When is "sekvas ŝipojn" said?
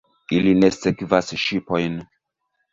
0.77-2.03